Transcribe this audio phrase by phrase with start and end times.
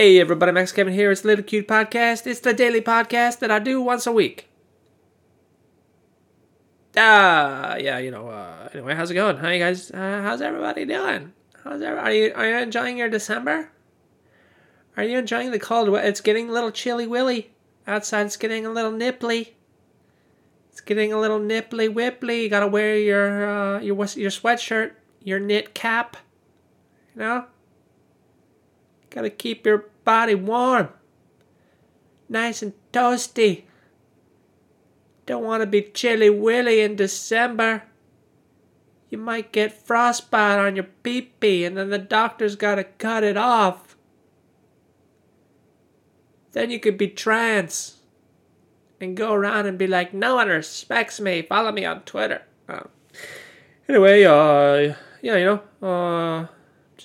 [0.00, 1.10] Hey everybody, Max Kevin here.
[1.10, 2.24] It's the Little Cute Podcast.
[2.28, 4.48] It's the daily podcast that I do once a week.
[6.96, 8.28] Ah, yeah, you know.
[8.28, 9.38] Uh, anyway, how's it going?
[9.38, 9.90] How you guys?
[9.90, 11.32] Uh, how's everybody doing?
[11.64, 12.06] How's everybody?
[12.06, 13.72] Are you are you enjoying your December?
[14.96, 15.88] Are you enjoying the cold?
[15.88, 17.50] It's getting a little chilly willy
[17.84, 18.26] outside.
[18.26, 19.48] It's getting a little nipply.
[20.70, 22.44] It's getting a little nipply whipply.
[22.44, 24.92] You gotta wear your uh, your your sweatshirt,
[25.24, 26.18] your knit cap.
[27.16, 27.44] You know.
[29.10, 30.88] Gotta keep your body warm.
[32.28, 33.64] Nice and toasty.
[35.26, 37.84] Don't want to be chilly willy in December.
[39.10, 43.36] You might get frostbite on your pee pee and then the doctor's gotta cut it
[43.36, 43.96] off.
[46.52, 47.96] Then you could be trans
[49.00, 51.42] and go around and be like, no one respects me.
[51.42, 52.42] Follow me on Twitter.
[52.68, 52.84] Uh,
[53.88, 56.46] anyway, uh, yeah, you know, uh,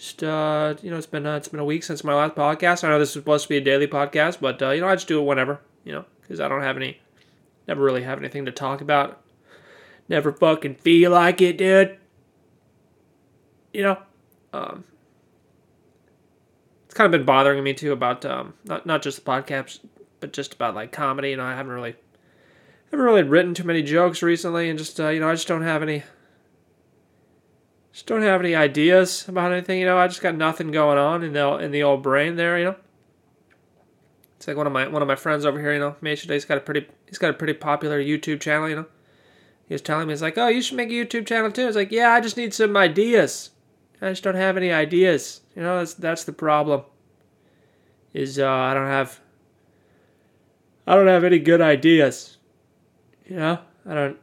[0.04, 2.84] just uh, you know, it's been uh, it's been a week since my last podcast.
[2.84, 4.96] I know this is supposed to be a daily podcast, but uh, you know, I
[4.96, 7.00] just do it whenever, you know, because I don't have any,
[7.70, 9.22] never really have anything to talk about.
[10.10, 11.98] Never fucking feel like it, dude.
[13.72, 13.98] You know,
[14.52, 14.84] um,
[16.86, 19.80] it's kind of been bothering me too about um, not not just the podcast,
[20.20, 21.30] but just about like comedy.
[21.30, 21.96] You know, I haven't really,
[22.92, 25.62] haven't really written too many jokes recently, and just uh, you know, I just don't
[25.62, 26.04] have any
[27.94, 29.80] just don't have any ideas about anything.
[29.80, 32.58] You know, I just got nothing going on in the in the old brain there.
[32.58, 32.76] You know,
[34.36, 35.74] it's like one of my one of my friends over here.
[35.74, 36.32] You know, Mason.
[36.32, 38.68] He's got a pretty he's got a pretty popular YouTube channel.
[38.68, 38.86] You know,
[39.68, 41.68] he was telling me he's like, oh, you should make a YouTube channel too.
[41.68, 43.52] It's like, yeah, I just need some ideas.
[44.02, 45.42] I just don't have any ideas.
[45.56, 46.82] You know, that's that's the problem.
[48.12, 49.20] Is uh, I don't have
[50.88, 52.38] I don't have any good ideas.
[53.28, 54.18] You know, I don't.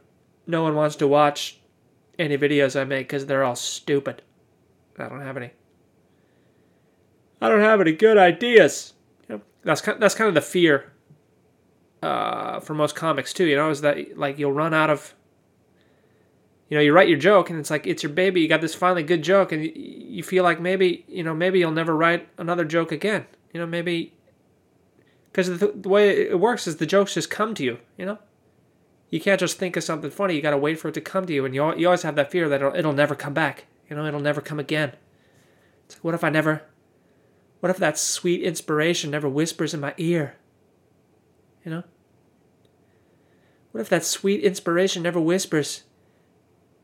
[0.45, 1.60] No one wants to watch
[2.21, 4.21] any videos I make because they're all stupid.
[4.97, 5.51] I don't have any.
[7.41, 8.93] I don't have any good ideas.
[9.27, 10.93] You know, that's kind, that's kind of the fear
[12.03, 13.45] uh, for most comics too.
[13.45, 15.15] You know, is that like you'll run out of.
[16.69, 18.39] You know, you write your joke and it's like it's your baby.
[18.39, 21.59] You got this finally good joke, and you, you feel like maybe you know maybe
[21.59, 23.25] you'll never write another joke again.
[23.53, 24.13] You know, maybe
[25.25, 27.79] because the, the way it works is the jokes just come to you.
[27.97, 28.19] You know
[29.11, 30.35] you can't just think of something funny.
[30.35, 32.15] You got to wait for it to come to you, and you you always have
[32.15, 33.65] that fear that it'll, it'll never come back.
[33.87, 34.93] You know, it'll never come again.
[35.85, 36.63] It's like, what if I never?
[37.59, 40.37] What if that sweet inspiration never whispers in my ear?
[41.63, 41.83] You know.
[43.73, 45.83] What if that sweet inspiration never whispers?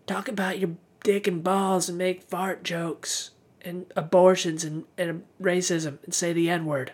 [0.06, 0.72] Talk about your
[1.04, 6.50] dick and balls and make fart jokes and abortions and, and racism and say the
[6.50, 6.92] N word.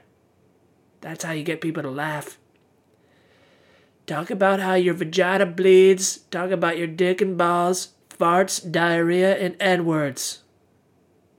[1.02, 2.38] That's how you get people to laugh.
[4.06, 6.18] Talk about how your vagina bleeds.
[6.30, 10.44] Talk about your dick and balls, farts, diarrhea, and N words.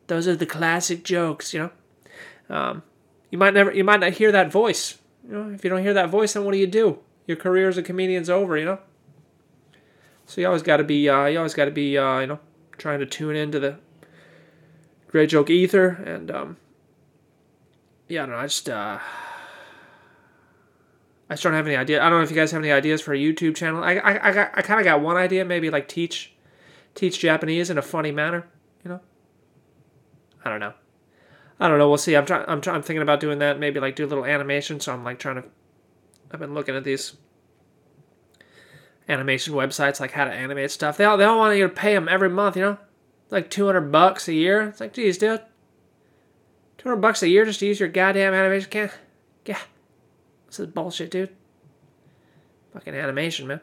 [0.07, 2.55] Those are the classic jokes, you know.
[2.55, 2.83] Um,
[3.31, 4.99] you might never, you might not hear that voice.
[5.27, 6.99] You know, if you don't hear that voice, then what do you do?
[7.27, 8.79] Your career as a comedian's over, you know.
[10.27, 12.41] So you always got to be, uh, you always got to be, uh, you know,
[12.79, 13.79] trying to tune into the
[15.09, 16.57] great joke ether, and um,
[18.09, 18.41] yeah, I don't know.
[18.41, 18.99] I just, uh,
[21.31, 22.03] I just don't have any idea.
[22.03, 23.83] I don't know if you guys have any ideas for a YouTube channel.
[23.83, 26.35] I I I, I kind of got one idea, maybe like teach
[26.95, 28.47] teach Japanese in a funny manner.
[28.85, 29.01] You know.
[30.45, 30.75] I don't know.
[31.59, 31.89] I don't know.
[31.89, 32.15] We'll see.
[32.17, 32.45] I'm trying.
[32.47, 32.77] I'm trying.
[32.77, 33.59] I'm thinking about doing that.
[33.59, 34.81] Maybe like do a little animation.
[34.81, 35.45] So I'm like trying to.
[36.31, 37.15] I've been looking at these
[39.09, 40.97] animation websites, like how to animate stuff.
[40.97, 42.57] They all they all want you to pay them every month.
[42.57, 42.79] You know,
[43.31, 44.69] like two hundred bucks a year.
[44.69, 45.41] It's like, geez, dude,
[46.77, 48.69] two hundred bucks a year just to use your goddamn animation.
[48.69, 48.93] Can't.
[49.47, 49.61] Yeah.
[50.55, 51.31] This is bullshit, dude.
[52.75, 53.61] Fucking animation, man.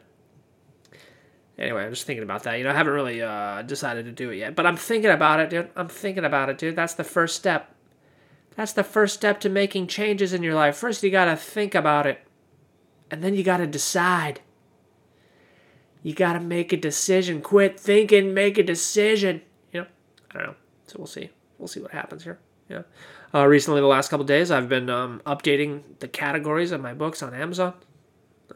[1.56, 2.58] Anyway, I'm just thinking about that.
[2.58, 5.40] You know, I haven't really uh, decided to do it yet, but I'm thinking about
[5.40, 5.70] it, dude.
[5.74, 6.76] I'm thinking about it, dude.
[6.76, 7.74] That's the first step.
[8.56, 10.76] That's the first step to making changes in your life.
[10.76, 12.26] First, you gotta think about it,
[13.10, 14.42] and then you gotta decide.
[16.02, 17.40] You gotta make a decision.
[17.40, 19.40] Quit thinking, make a decision.
[19.72, 19.86] You know,
[20.30, 20.56] I don't know.
[20.88, 21.30] So we'll see.
[21.56, 22.38] We'll see what happens here.
[22.68, 22.82] Yeah.
[23.34, 27.22] Uh, recently, the last couple days, I've been um, updating the categories of my books
[27.22, 27.74] on Amazon,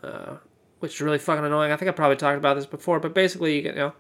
[0.02, 0.36] uh,
[0.80, 1.72] which is really fucking annoying.
[1.72, 3.92] I think I probably talked about this before, but basically, you, get, you know,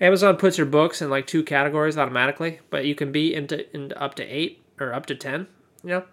[0.00, 4.00] Amazon puts your books in like two categories automatically, but you can be into, into
[4.00, 5.48] up to eight or up to ten,
[5.82, 6.04] you know,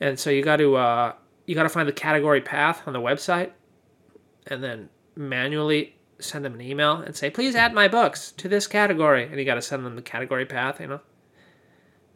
[0.00, 1.12] and so you got to uh,
[1.46, 3.50] you got to find the category path on the website,
[4.46, 8.66] and then manually send them an email and say, please add my books to this
[8.66, 11.00] category, and you got to send them the category path, you know.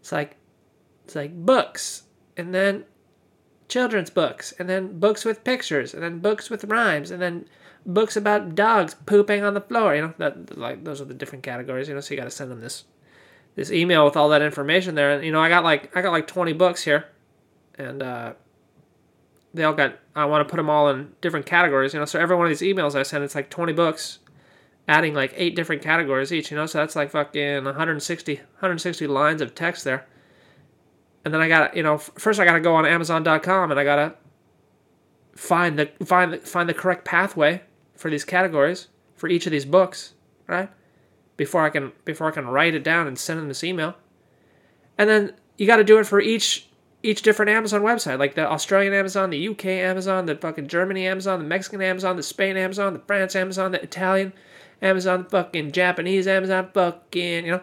[0.03, 0.37] It's like
[1.05, 2.03] it's like books,
[2.37, 2.85] and then
[3.69, 7.47] children's books, and then books with pictures, and then books with rhymes, and then
[7.87, 9.95] books about dogs pooping on the floor.
[9.95, 11.87] You know, that like those are the different categories.
[11.87, 12.83] You know, so you got to send them this
[13.55, 15.13] this email with all that information there.
[15.13, 17.07] And you know, I got like I got like twenty books here,
[17.79, 18.33] and uh,
[19.55, 20.01] they all got.
[20.17, 22.07] I want to put them all in different categories, you know.
[22.07, 24.19] So every one of these emails I send, it's like twenty books,
[24.89, 26.67] adding like eight different categories each, you know.
[26.67, 30.07] So that's like fucking 160, 160 lines of text there.
[31.25, 33.85] And then I got you know, first I got to go on Amazon.com and I
[33.85, 34.15] got to
[35.35, 37.63] find the find find the correct pathway
[37.97, 40.15] for these categories for each of these books,
[40.47, 40.69] right?
[41.37, 43.95] Before I can before I can write it down and send them this email.
[44.99, 46.69] And then you got to do it for each
[47.05, 51.41] each different Amazon website, like the Australian Amazon, the UK Amazon, the fucking Germany Amazon,
[51.41, 54.33] the Mexican Amazon, the Spain Amazon, the France Amazon, the Italian
[54.83, 57.61] Amazon, fucking Japanese Amazon, fucking, you know.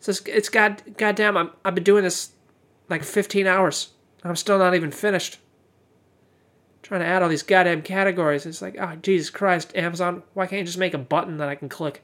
[0.00, 2.32] So it's, it's god, goddamn, I'm, I've been doing this
[2.90, 3.92] like 15 hours.
[4.22, 5.38] I'm still not even finished.
[6.82, 8.44] trying to add all these goddamn categories.
[8.44, 11.54] It's like, oh, Jesus Christ, Amazon, why can't you just make a button that I
[11.54, 12.02] can click?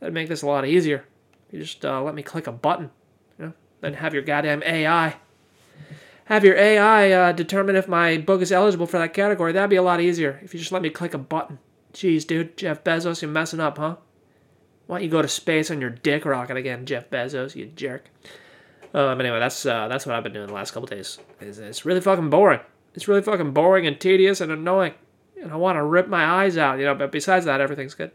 [0.00, 1.04] That'd make this a lot easier.
[1.52, 2.90] You just uh, let me click a button,
[3.38, 5.16] you know, then have your goddamn AI
[6.26, 9.52] have your AI uh, determine if my book is eligible for that category.
[9.52, 11.58] That'd be a lot easier if you just let me click a button.
[11.96, 13.96] Jeez, dude, Jeff Bezos, you're messing up, huh?
[14.86, 18.10] Why don't you go to space on your dick rocket again, Jeff Bezos, you jerk?
[18.92, 21.18] Um, anyway, that's uh, that's what I've been doing the last couple days.
[21.40, 22.60] It's, it's really fucking boring.
[22.94, 24.92] It's really fucking boring and tedious and annoying,
[25.40, 26.94] and I want to rip my eyes out, you know.
[26.94, 28.10] But besides that, everything's good.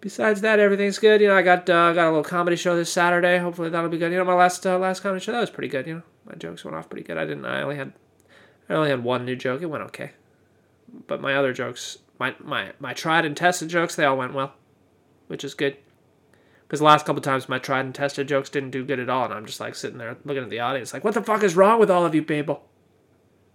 [0.00, 1.20] Besides that, everything's good.
[1.20, 3.38] You know, I got uh, got a little comedy show this Saturday.
[3.38, 4.12] Hopefully that'll be good.
[4.12, 5.88] You know, my last uh, last comedy show that was pretty good.
[5.88, 7.18] You know, my jokes went off pretty good.
[7.18, 7.44] I didn't.
[7.44, 7.92] I only had
[8.68, 9.62] I only had one new joke.
[9.62, 10.12] It went okay,
[11.08, 14.54] but my other jokes, my my my tried and tested jokes, they all went well,
[15.26, 15.76] which is good.
[16.66, 19.26] Because the last couple times my tried and tested jokes didn't do good at all,
[19.26, 21.56] and I'm just like sitting there looking at the audience, like, what the fuck is
[21.56, 22.64] wrong with all of you people?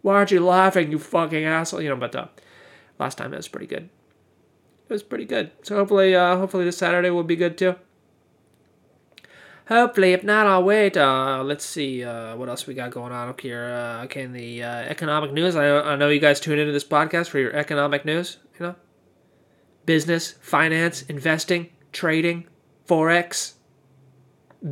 [0.02, 1.82] Why aren't you laughing, you fucking asshole?
[1.82, 2.28] You know, but uh,
[3.00, 3.90] last time it was pretty good.
[4.88, 5.52] It was pretty good.
[5.64, 7.76] So hopefully, uh, hopefully this Saturday will be good too.
[9.68, 10.96] Hopefully, if not, I'll wait.
[10.96, 13.66] Uh, let's see uh, what else we got going on up here.
[13.66, 16.86] Uh, okay, in the uh, economic news, I, I know you guys tune into this
[16.86, 18.38] podcast for your economic news.
[18.58, 18.76] You know,
[19.86, 22.48] business, finance, investing, trading,
[22.88, 23.56] forex,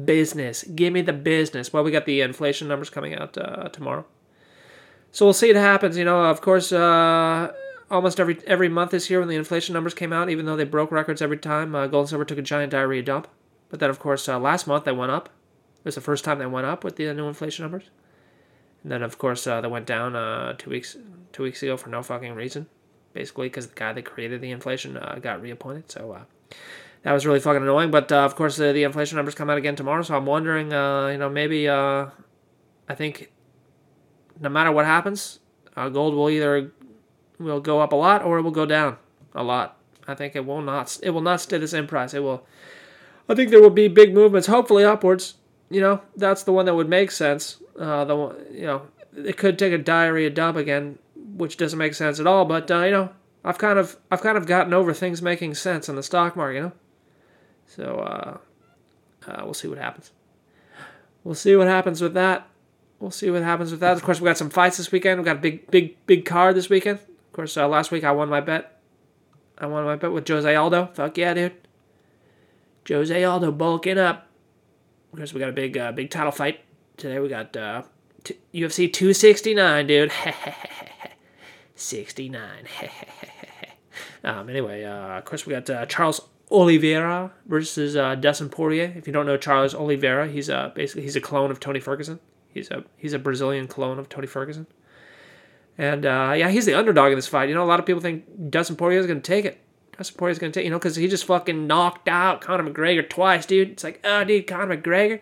[0.05, 0.63] business.
[0.63, 1.73] Give me the business.
[1.73, 4.05] Well, we got the inflation numbers coming out uh, tomorrow,
[5.11, 5.97] so we'll see what happens.
[5.97, 7.51] You know, of course, uh,
[7.91, 10.63] almost every every month this year when the inflation numbers came out, even though they
[10.63, 13.27] broke records every time, gold and silver took a giant diarrhea dump.
[13.69, 15.29] But then, of course, uh, last month they went up.
[15.79, 17.89] It was the first time they went up with the new inflation numbers.
[18.83, 20.97] And then, of course, uh, they went down uh, two weeks
[21.31, 22.67] two weeks ago for no fucking reason,
[23.13, 25.91] basically because the guy that created the inflation uh, got reappointed.
[25.91, 26.55] So uh,
[27.03, 27.91] that was really fucking annoying.
[27.91, 30.01] But uh, of course, the inflation numbers come out again tomorrow.
[30.03, 32.11] So I'm wondering, you know, maybe I
[32.93, 33.31] think
[34.39, 35.39] no matter what happens,
[35.75, 36.71] gold will either
[37.39, 38.97] will go up a lot or it will go down
[39.33, 39.77] a lot.
[40.07, 42.13] I think it will not it will not stay the same price.
[42.13, 42.45] It will
[43.27, 45.35] I think there will be big movements, hopefully upwards.
[45.69, 47.57] You know, that's the one that would make sense.
[47.77, 48.83] Uh, the one, you know,
[49.17, 52.45] it could take a diarrhea dump again, which doesn't make sense at all.
[52.45, 53.09] But uh, you know,
[53.43, 56.55] I've kind of I've kind of gotten over things making sense in the stock market.
[56.55, 56.71] You know,
[57.67, 58.37] so uh,
[59.27, 60.11] uh, we'll see what happens.
[61.23, 62.47] We'll see what happens with that.
[62.99, 63.93] We'll see what happens with that.
[63.93, 65.19] Of course, we got some fights this weekend.
[65.19, 66.99] We got a big, big, big card this weekend.
[66.99, 68.79] Of course, uh, last week I won my bet.
[69.57, 70.91] I won my bet with Jose Aldo.
[70.93, 71.64] Fuck yeah, dude.
[72.87, 74.27] Jose Aldo bulking up.
[75.11, 76.61] Of course, we got a big, uh, big title fight
[76.97, 77.19] today.
[77.19, 77.83] We got uh,
[78.23, 80.11] t- UFC 269, dude.
[81.75, 82.49] 69.
[84.23, 86.21] um, anyway, uh, of course, we got uh, Charles
[86.51, 88.93] Oliveira versus uh, Dustin Poirier.
[88.95, 92.19] If you don't know Charles Oliveira, he's uh, basically he's a clone of Tony Ferguson.
[92.49, 94.67] He's a he's a Brazilian clone of Tony Ferguson.
[95.77, 97.49] And uh, yeah, he's the underdog in this fight.
[97.49, 99.59] You know, a lot of people think Dustin Poirier is going to take it.
[99.97, 103.07] Dustin Poirier's going to take, you know, because he just fucking knocked out Conor McGregor
[103.07, 103.71] twice, dude.
[103.71, 105.21] It's like, oh, dude, Conor McGregor.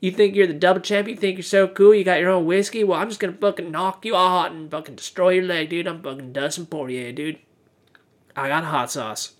[0.00, 1.08] You think you're the double champ?
[1.08, 1.94] You think you're so cool?
[1.94, 2.82] You got your own whiskey?
[2.82, 5.86] Well, I'm just going to fucking knock you out and fucking destroy your leg, dude.
[5.86, 7.38] I'm fucking Dustin Poirier, dude.
[8.36, 9.34] I got hot sauce.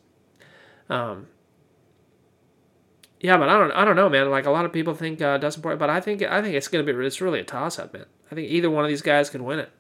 [0.88, 1.26] Um,
[3.20, 4.30] yeah, but I don't, I don't know, man.
[4.30, 6.68] Like a lot of people think uh, Dustin Poirier, but I think, I think it's
[6.68, 8.06] gonna be, it's really a toss up, man.
[8.30, 9.70] I think either one of these guys can win it.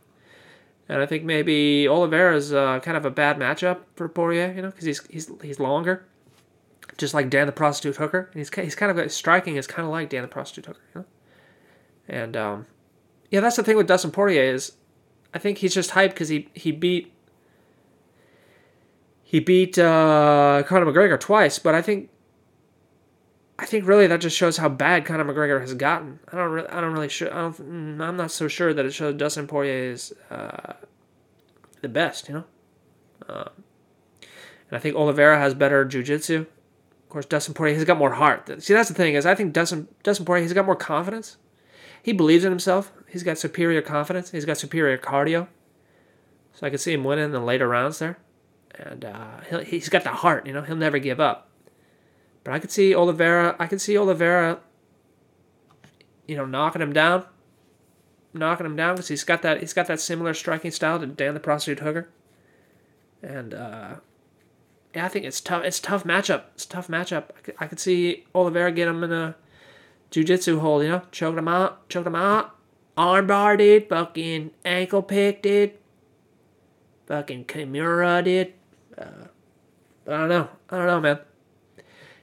[0.88, 4.62] And I think maybe Oliveira is uh, kind of a bad matchup for Poirier, you
[4.62, 6.04] know, because he's he's he's longer,
[6.98, 8.28] just like Dan the Prostitute Hooker.
[8.32, 11.00] And he's he's kind of striking is kind of like Dan the Prostitute Hooker, you
[11.00, 11.06] know.
[12.08, 12.66] And um,
[13.30, 14.72] yeah, that's the thing with Dustin Poirier is,
[15.32, 17.12] I think he's just hyped because he he beat
[19.22, 22.10] he beat uh, Conor McGregor twice, but I think
[23.62, 26.18] I think really that just shows how bad Conor McGregor has gotten.
[26.32, 27.28] I don't really, I don't really sure.
[27.28, 30.72] Mm, I'm not so sure that it shows Dustin Poirier is uh,
[31.80, 32.28] the best.
[32.28, 32.44] You know,
[33.28, 33.48] uh,
[34.68, 36.40] and I think Oliveira has better jujitsu.
[36.40, 38.50] Of course, Dustin Poirier has got more heart.
[38.60, 41.36] See, that's the thing is I think Dustin Dustin Poirier he's got more confidence.
[42.02, 42.92] He believes in himself.
[43.08, 44.32] he's got superior confidence.
[44.32, 45.46] He's got superior cardio.
[46.52, 48.18] So I could see him winning in the later rounds there.
[48.74, 51.51] And uh, he's got the heart, you know, he'll never give up.
[52.44, 54.60] But I could see Oliveira, I could see Oliveira,
[56.26, 57.26] you know, knocking him down.
[58.34, 61.34] Knocking him down because he's got that he's got that similar striking style to Dan
[61.34, 62.08] the Prostitute Hooker.
[63.22, 63.96] And uh,
[64.94, 65.64] yeah, I think it's tough.
[65.64, 66.44] It's tough matchup.
[66.54, 67.24] It's tough matchup.
[67.36, 69.36] I could, I could see Oliveira get him in a
[70.10, 72.56] jujitsu hold, you know, choke him out, choke him out,
[72.96, 75.72] armbar dude, fucking ankle pick dude,
[77.06, 78.52] fucking Kimura dude.
[78.96, 79.26] Uh,
[80.06, 80.48] I don't know.
[80.70, 81.18] I don't know, man.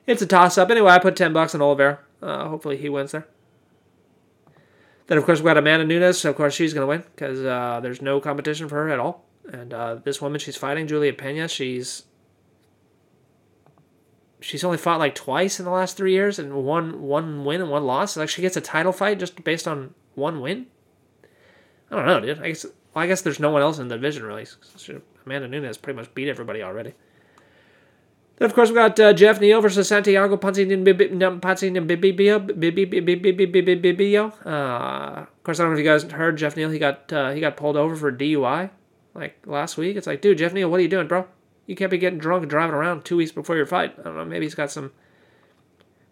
[0.10, 0.72] It's a toss up.
[0.72, 2.00] Anyway, I put ten bucks on Oliveira.
[2.20, 3.28] Uh, hopefully he wins there.
[5.06, 6.18] Then of course we got Amanda Nunes.
[6.18, 9.24] So of course she's gonna win because uh, there's no competition for her at all.
[9.54, 12.06] And uh, this woman she's fighting, Julia Pena, she's
[14.39, 17.70] she's only fought like twice in the last three years and one one win and
[17.70, 18.18] one loss.
[18.18, 20.66] Like she gets a title fight just based on one win.
[21.92, 22.42] I don't know, dude.
[22.42, 24.48] I guess well, I guess there's no one else in the division really.
[25.24, 26.96] Amanda Nunes pretty much beat everybody already.
[28.39, 30.88] Then of course we got uh, Geoff Neal versus Santiago Ponzinibbio.
[34.46, 36.69] Uh, of course, I don't know if you guys heard Geoff Neal.
[36.69, 38.69] He got uh, he got pulled over for DUI
[39.13, 39.98] like last week.
[39.98, 41.27] It's like, dude, Geoff Neal, what are you doing, bro?
[41.67, 43.93] You can't be getting drunk and driving around two weeks before your fight.
[44.00, 44.25] I don't know.
[44.25, 44.91] Maybe he's got some.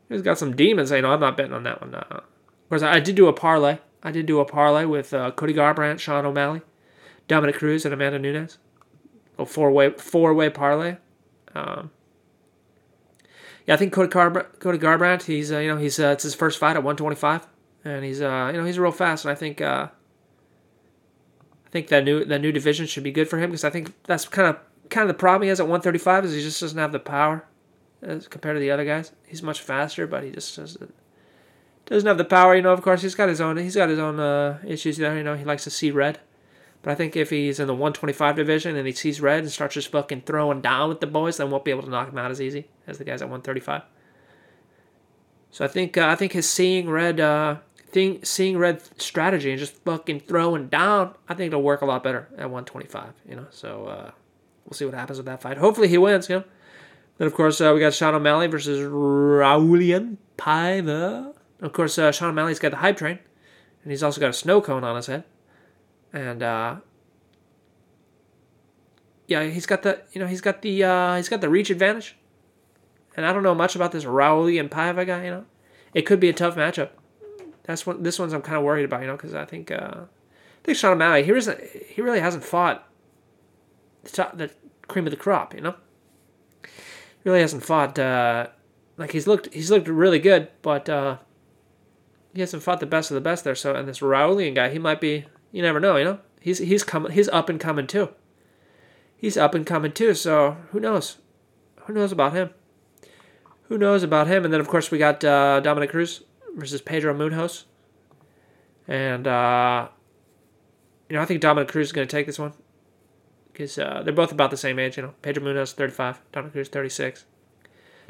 [0.09, 0.91] He's got some demons.
[0.91, 1.95] You know, I'm not betting on that one.
[1.95, 3.77] Uh, of course, I did do a parlay.
[4.03, 6.61] I did do a parlay with uh, Cody Garbrandt, Sean O'Malley,
[7.29, 8.57] Dominick Cruz, and Amanda Nunes.
[9.39, 10.97] A four way four way parlay.
[11.55, 11.91] Um,
[13.67, 15.23] yeah, I think Cody, Cody Garbrandt.
[15.23, 17.47] He's uh, you know he's uh, it's his first fight at 125,
[17.83, 19.89] and he's uh, you know he's real fast, and I think uh,
[21.65, 23.93] I think that new that new division should be good for him because I think
[24.05, 24.57] that's kind of
[24.89, 27.45] kind of the problem he has at 135 is he just doesn't have the power
[28.01, 29.11] as compared to the other guys.
[29.25, 30.93] He's much faster, but he just doesn't
[31.87, 32.55] doesn't have the power.
[32.55, 35.17] You know, of course, he's got his own he's got his own uh, issues there.
[35.17, 36.19] You know, he likes to see red.
[36.87, 39.73] But I think if he's in the 125 division and he sees red and starts
[39.73, 42.31] just fucking throwing down with the boys, then won't be able to knock him out
[42.31, 43.81] as easy as the guys at 135.
[45.51, 47.57] So I think uh, I think his seeing red uh,
[48.23, 52.29] seeing red strategy and just fucking throwing down, I think it'll work a lot better
[52.37, 53.15] at 125.
[53.27, 53.87] You know, so.
[53.87, 54.11] Uh,
[54.63, 55.57] we'll see what happens with that fight.
[55.57, 56.43] Hopefully he wins, you know.
[57.17, 61.33] Then of course uh, we got Sean O'Malley versus Raulian Paiva.
[61.59, 63.19] Of course, uh, Sean O'Malley's got the hype train,
[63.83, 65.25] and he's also got a snow cone on his head,
[66.13, 66.75] and uh,
[69.27, 72.15] yeah, he's got the you know he's got the uh, he's got the reach advantage,
[73.15, 75.25] and I don't know much about this Raulian Paiva guy.
[75.25, 75.45] You know,
[75.93, 76.89] it could be a tough matchup.
[77.63, 78.03] That's one.
[78.03, 79.01] This one's I'm kind of worried about.
[79.01, 82.45] You know, because I think uh, I think Sean O'Malley he isn't he really hasn't
[82.45, 82.87] fought
[84.03, 84.49] the top, the
[84.87, 85.75] cream of the crop, you know.
[87.25, 88.47] Really hasn't fought uh,
[88.95, 91.17] like he's looked he's looked really good, but uh,
[92.33, 93.55] he hasn't fought the best of the best there.
[93.55, 95.25] So and this Raulian guy, he might be
[95.57, 96.19] you never know, you know.
[96.39, 98.09] He's he's coming he's up and coming too.
[99.17, 101.17] He's up and coming too, so who knows?
[101.85, 102.51] Who knows about him?
[103.63, 104.45] Who knows about him?
[104.45, 106.21] And then of course we got uh, Dominick Cruz
[106.55, 107.63] versus Pedro Munhoz.
[108.87, 109.87] And uh,
[111.09, 112.53] you know, I think Dominick Cruz is going to take this one
[113.51, 114.97] because uh, they're both about the same age.
[114.97, 117.25] You know, Pedro Munhoz 35, Dominick Cruz 36.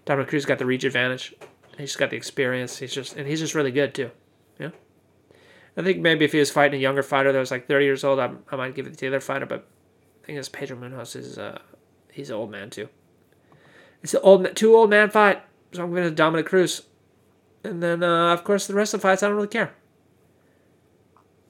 [0.04, 1.34] Dominick Cruz got the reach advantage.
[1.77, 2.80] He's got the experience.
[2.80, 4.12] He's just and he's just really good too.
[4.60, 4.72] Yeah.
[5.77, 8.03] I think maybe if he was fighting a younger fighter that was like 30 years
[8.03, 9.46] old, I, I might give it to the other fighter.
[9.46, 9.67] But
[10.24, 11.60] I think this Pedro Munhoz is uh,
[12.12, 12.89] he's an old man too.
[14.01, 16.81] It's an old two old man fight, so I'm going to Dominick Cruz.
[17.63, 19.74] And then uh, of course the rest of the fights I don't really care.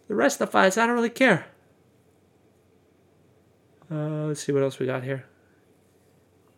[0.10, 1.48] The rest of the fights I don't really care.
[3.89, 5.25] Uh, let's see what else we got here.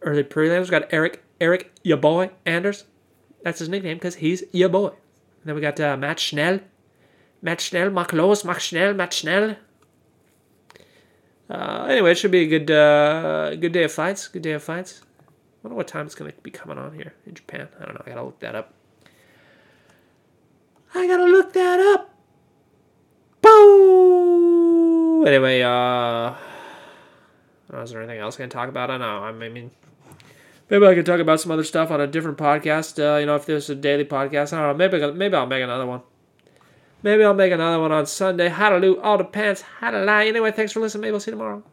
[0.01, 0.63] Early prelims.
[0.63, 2.85] We got Eryk, Eryk, your boy, Anders.
[3.43, 4.88] That's his nickname because he's your boy.
[4.88, 6.61] And then we got uh, Matt Schnell.
[7.41, 9.55] Matt Schnell, Mark Lowe's, Matt Schnell, Matt Schnell.
[11.50, 14.27] Uh, anyway, it should be a good, uh, good day of fights.
[14.27, 15.01] Good day of fights.
[15.03, 15.24] I
[15.63, 17.67] wonder what time it's going to be coming on here in Japan.
[17.79, 18.03] I don't know.
[18.05, 18.74] I got to look that up.
[20.93, 22.13] I got to look that up.
[23.41, 25.25] Boo!
[25.25, 26.36] Anyway, uh
[27.77, 28.89] is there anything else I can talk about?
[28.89, 29.24] I don't know.
[29.24, 29.72] I mean,
[30.69, 33.00] maybe I could talk about some other stuff on a different podcast.
[33.00, 34.89] Uh, you know, if there's a daily podcast, I don't know.
[34.89, 36.01] Maybe maybe I'll make another one.
[37.01, 38.49] Maybe I'll make another one on Sunday.
[38.49, 39.61] How to do all depends.
[39.61, 40.27] How to lie.
[40.27, 41.01] Anyway, thanks for listening.
[41.01, 41.63] Maybe I'll see you tomorrow.